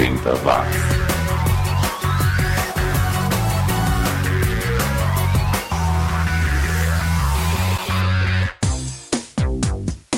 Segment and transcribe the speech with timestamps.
[0.00, 1.10] 80 watts.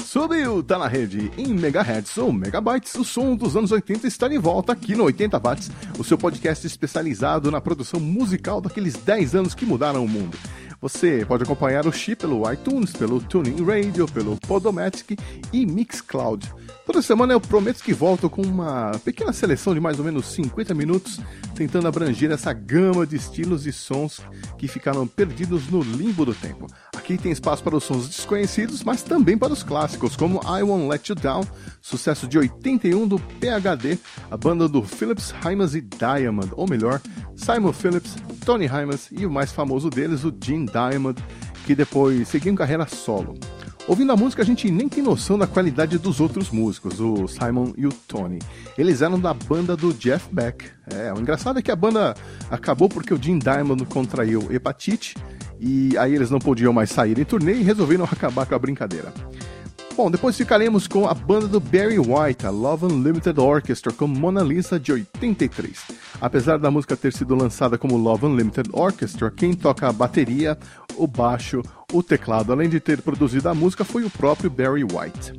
[0.07, 2.95] Subiu, tá na rede em megahertz ou megabytes.
[2.95, 5.69] O som dos anos 80 está de volta aqui no 80 watts,
[5.99, 10.39] o seu podcast especializado na produção musical daqueles 10 anos que mudaram o mundo.
[10.83, 15.17] Você pode acompanhar o Chip pelo iTunes, pelo Tuning Radio, pelo Podomatic
[15.53, 16.53] e Mixcloud.
[16.85, 20.75] Toda semana eu prometo que volto com uma pequena seleção de mais ou menos 50
[20.75, 21.21] minutos,
[21.55, 24.21] tentando abranger essa gama de estilos e sons
[24.59, 26.67] que ficaram perdidos no limbo do tempo.
[26.97, 30.89] Aqui tem espaço para os sons desconhecidos, mas também para os clássicos, como I Won't
[30.89, 31.45] Let You Down,
[31.81, 37.01] sucesso de 81 do PHD, a banda do Phillips, Hymas e Diamond, ou melhor,
[37.37, 41.23] Simon Phillips, Tony Hymas e o mais famoso deles, o Gene Diamond,
[41.67, 43.35] que depois seguiu em carreira solo.
[43.87, 47.73] Ouvindo a música, a gente nem tem noção da qualidade dos outros músicos, o Simon
[47.77, 48.39] e o Tony.
[48.79, 50.67] Eles eram da banda do Jeff Beck.
[50.95, 52.15] É, o engraçado é que a banda
[52.49, 55.17] acabou porque o Jim Diamond contraiu hepatite
[55.59, 59.13] e aí eles não podiam mais sair em turnê e resolveram acabar com a brincadeira.
[59.95, 64.43] Bom, depois ficaremos com a banda do Barry White, a Love Unlimited Orchestra, com Mona
[64.43, 65.79] Lisa de 83.
[66.19, 70.57] Apesar da música ter sido lançada como Love Unlimited Orchestra, quem toca a bateria,
[70.97, 75.35] o baixo, o teclado, além de ter produzido a música, foi o próprio Barry White.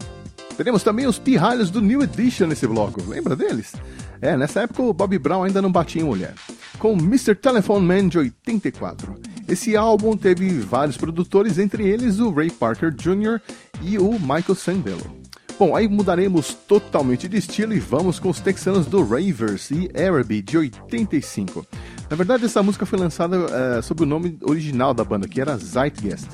[0.56, 3.74] Teremos também os pirralhos do New Edition nesse bloco, lembra deles?
[4.22, 6.36] É, nessa época o Bobby Brown ainda não batia em mulher.
[6.78, 7.34] Com Mr.
[7.34, 9.16] Telephone Man de 84.
[9.48, 13.42] Esse álbum teve vários produtores, entre eles o Ray Parker Jr.
[13.84, 15.24] e o Michael Sandelo.
[15.60, 20.42] Bom, aí mudaremos totalmente de estilo e vamos com os texanos do Ravers e Araby
[20.42, 21.66] de 85.
[22.10, 25.58] Na verdade, essa música foi lançada uh, sob o nome original da banda, que era
[25.58, 26.28] Zeitgeist,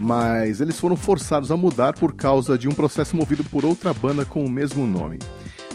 [0.00, 4.24] mas eles foram forçados a mudar por causa de um processo movido por outra banda
[4.24, 5.18] com o mesmo nome.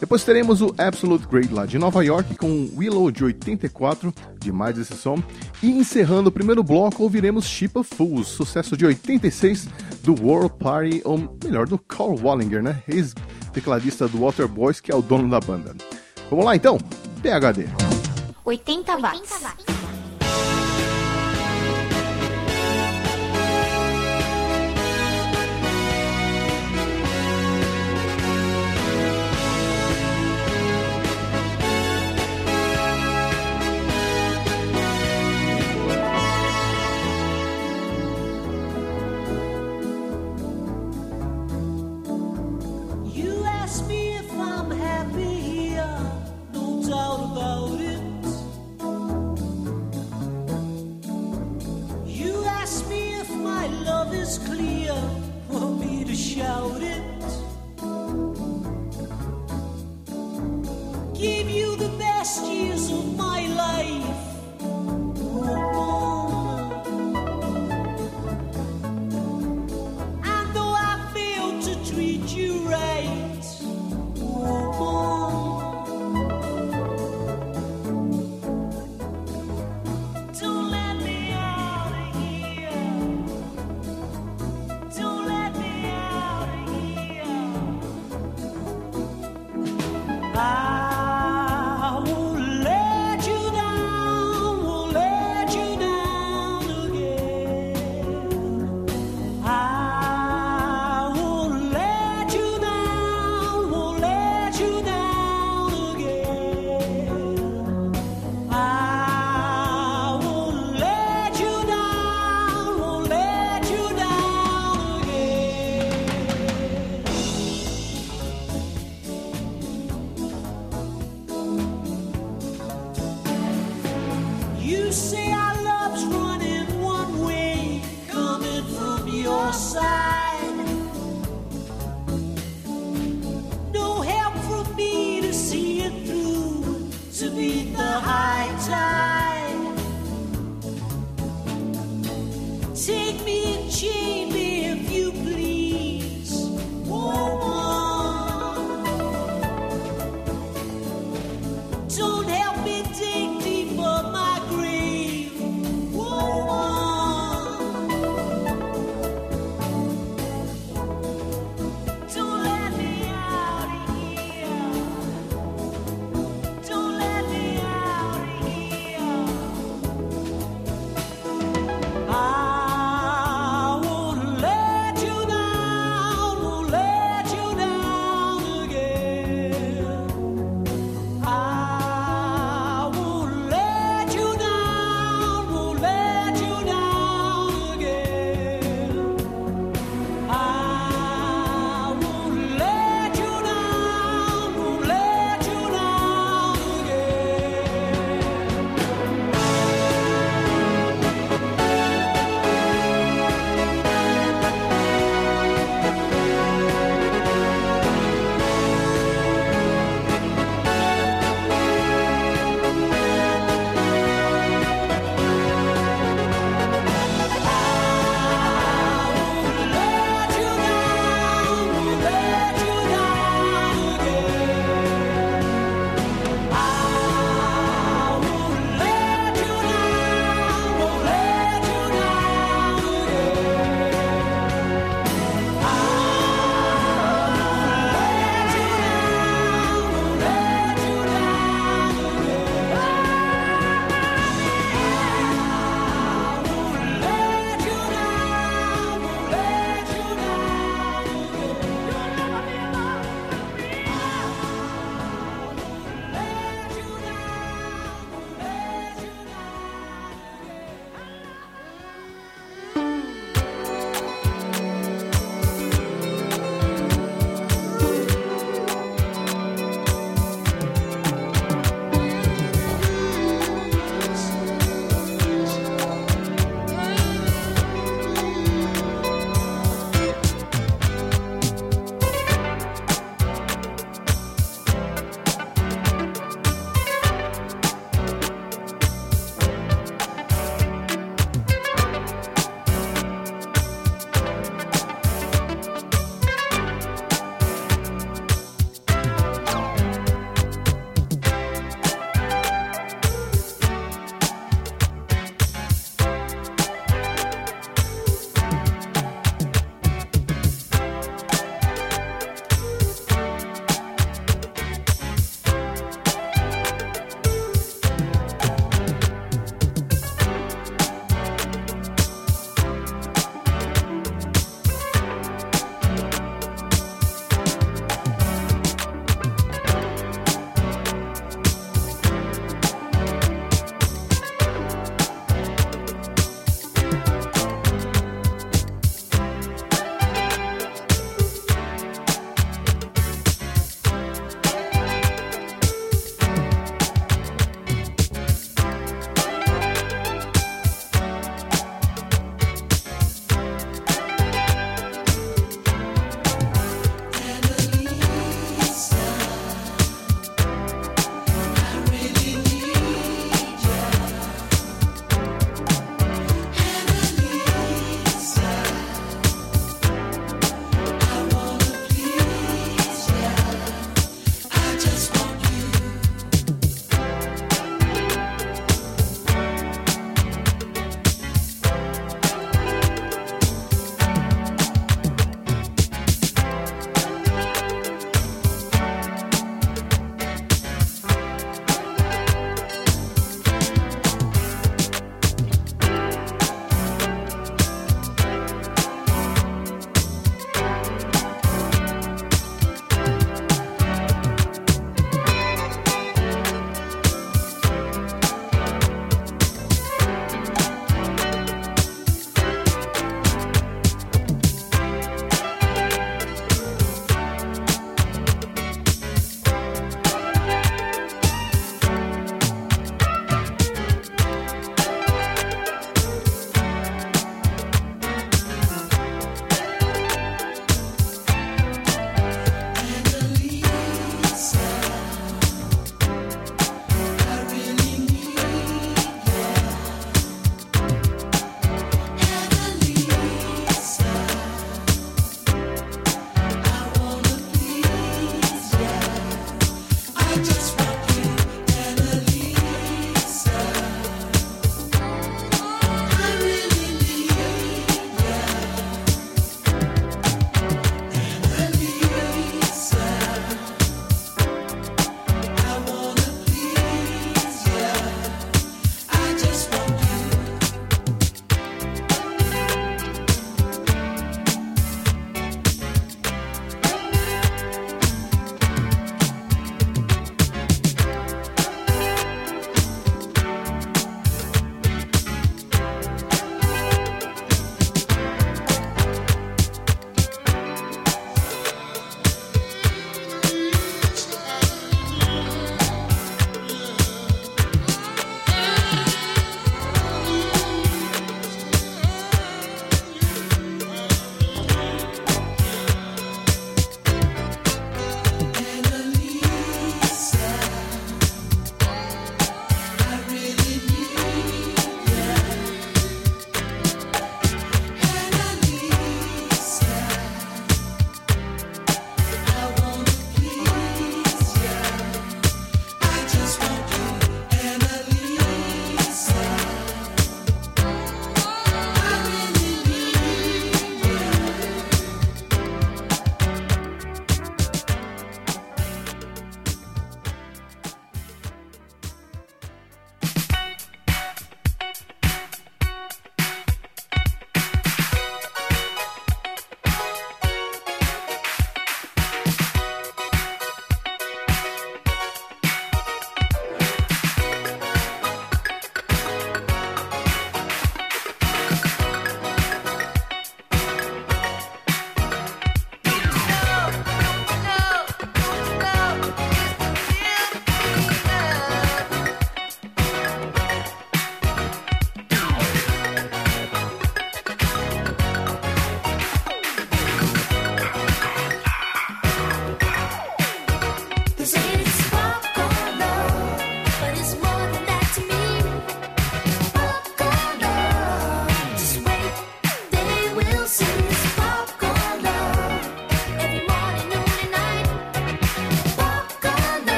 [0.00, 4.94] Depois teremos o Absolute Great lá de Nova York com Willow de 84, demais esse
[4.94, 5.22] som.
[5.62, 9.68] E encerrando o primeiro bloco, ouviremos Ship of Fools, sucesso de 86
[10.02, 12.82] do World Party, ou melhor, do Carl Wallinger, né?
[12.86, 15.74] Ex-tecladista do Waterboys, que é o dono da banda.
[16.30, 16.78] Vamos lá então?
[17.20, 17.66] PHD.
[18.44, 19.32] 80 watts.
[19.32, 20.67] 80 watts.
[54.30, 54.92] It's clear
[55.48, 57.02] for me to shout it.
[61.18, 64.27] Give you the best years of my life.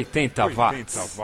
[0.00, 1.18] 80 watts.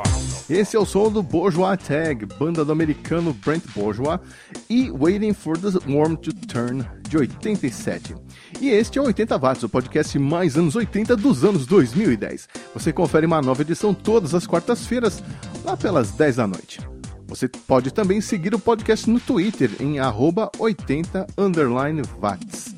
[0.51, 4.21] Esse é o som do Bourgeois Tag, banda do americano Brent Bourgeois,
[4.69, 8.15] e Waiting for the Worm to Turn, de 87.
[8.61, 12.49] E este é o 80 Watts, o podcast mais anos 80 dos anos 2010.
[12.75, 15.23] Você confere uma nova edição todas as quartas-feiras,
[15.65, 16.81] lá pelas 10 da noite.
[17.29, 22.76] Você pode também seguir o podcast no Twitter, em arroba 80 underline watts.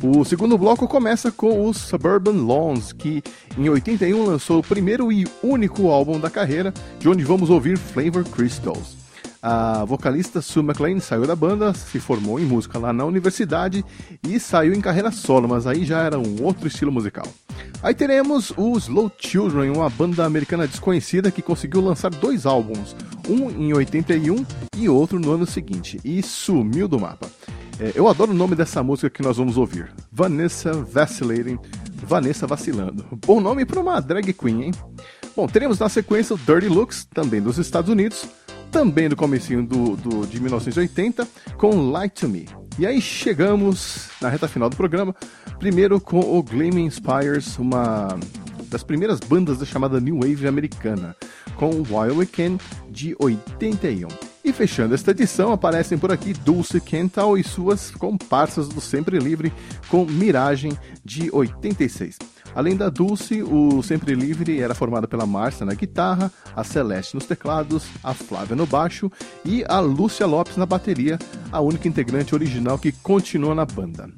[0.00, 3.20] O segundo bloco começa com os Suburban Lawns, que
[3.56, 8.24] em 81 lançou o primeiro e único álbum da carreira, de onde vamos ouvir Flavor
[8.24, 8.96] Crystals.
[9.42, 13.84] A vocalista Sue McLean saiu da banda, se formou em música lá na universidade
[14.22, 17.26] e saiu em carreira solo, mas aí já era um outro estilo musical.
[17.82, 22.94] Aí teremos os Slow Children, uma banda americana desconhecida que conseguiu lançar dois álbuns,
[23.28, 24.44] um em 81
[24.76, 27.28] e outro no ano seguinte, e sumiu do mapa.
[27.80, 29.92] É, eu adoro o nome dessa música que nós vamos ouvir.
[30.10, 31.58] Vanessa Vacillating.
[32.02, 33.04] Vanessa Vacilando.
[33.24, 34.70] Bom nome para uma drag queen, hein?
[35.36, 38.26] Bom, teremos na sequência o Dirty Looks, também dos Estados Unidos,
[38.72, 42.48] também do comecinho do, do, de 1980, com Light to Me.
[42.78, 45.14] E aí chegamos na reta final do programa,
[45.58, 48.18] primeiro com o Gleaming Spires, uma
[48.68, 51.14] das primeiras bandas da chamada New Wave americana,
[51.56, 52.58] com While We Can,
[52.90, 54.27] de 81.
[54.48, 59.52] E fechando esta edição, aparecem por aqui Dulce Kental e suas comparsas do Sempre Livre
[59.90, 60.72] com Miragem
[61.04, 62.16] de 86.
[62.54, 67.26] Além da Dulce, o Sempre Livre era formado pela Márcia na guitarra, a Celeste nos
[67.26, 69.12] teclados, a Flávia no baixo
[69.44, 71.18] e a Lúcia Lopes na bateria,
[71.52, 74.08] a única integrante original que continua na banda.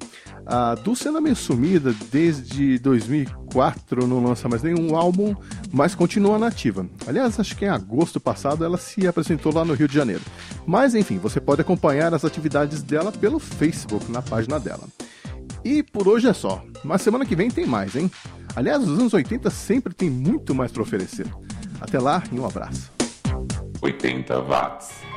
[0.53, 5.33] A Dulce anda meio sumida desde 2004, não lança mais nenhum álbum,
[5.71, 6.85] mas continua nativa.
[7.07, 10.23] Aliás, acho que em agosto passado ela se apresentou lá no Rio de Janeiro.
[10.67, 14.89] Mas enfim, você pode acompanhar as atividades dela pelo Facebook, na página dela.
[15.65, 18.11] E por hoje é só, mas semana que vem tem mais, hein?
[18.57, 21.29] Aliás, os anos 80 sempre tem muito mais para oferecer.
[21.81, 22.91] Até lá e um abraço.
[23.81, 25.10] 80 watts.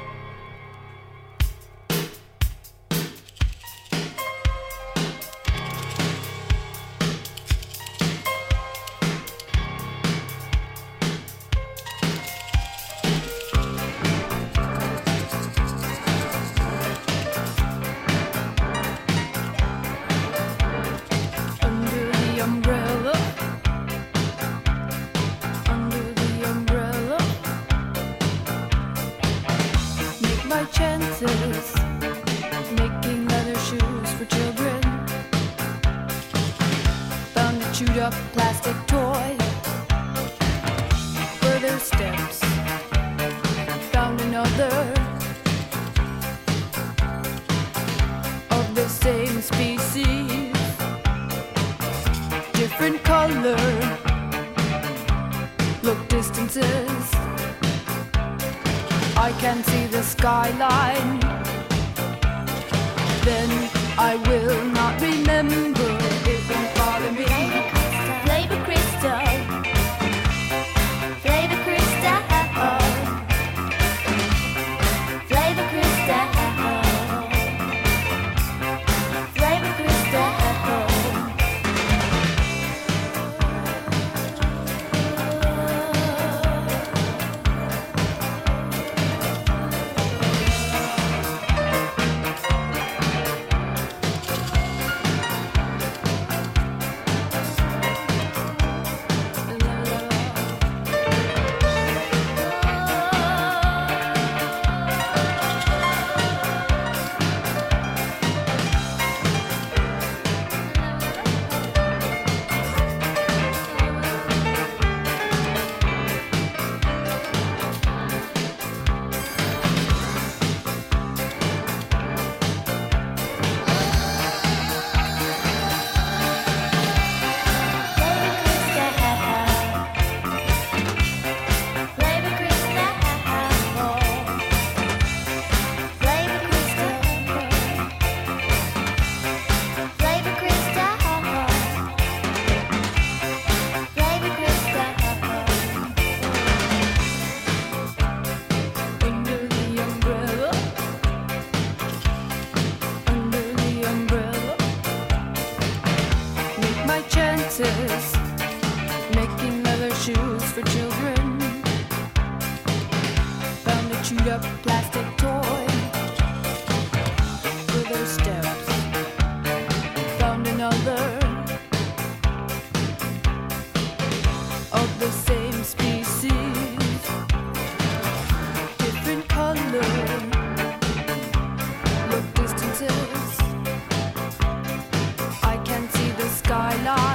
[186.53, 187.12] Skyline.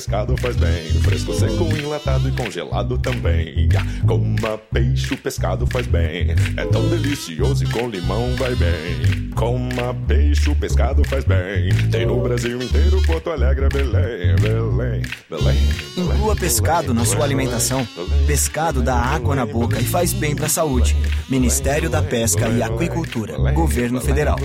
[0.00, 0.88] pescado faz bem.
[1.02, 3.68] Fresco, seco, enlatado e congelado também.
[3.76, 6.34] Ah, Coma peixe, o pescado faz bem.
[6.56, 9.28] É tão delicioso e com limão vai bem.
[9.34, 11.68] Coma peixe, o pescado faz bem.
[11.90, 15.58] Tem no Brasil inteiro, Porto Alegre, Belém, Belém, Belém.
[15.94, 17.86] Inclua pescado na sua alimentação.
[18.26, 20.96] Pescado dá água na boca e faz bem para a saúde.
[21.28, 24.38] Ministério da Pesca e Aquicultura, Governo Federal.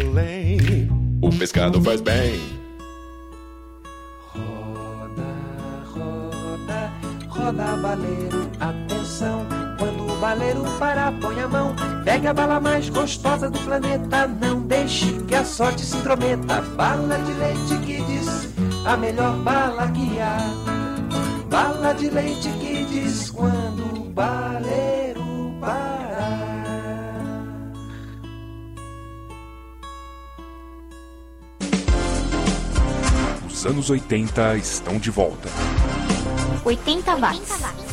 [1.22, 2.55] O pescado faz bem.
[10.80, 11.76] parar, põe a mão.
[12.04, 14.28] Pegue a bala mais gostosa do planeta.
[14.28, 16.62] Não deixe que a sorte se intrometa.
[16.76, 18.50] Bala de leite que diz
[18.86, 20.38] a melhor bala que há.
[21.50, 26.46] Bala de leite que diz quando o baleiro parar.
[33.48, 35.50] Os anos 80 estão de volta.
[36.66, 37.52] 80 watts.
[37.52, 37.85] 80 watts.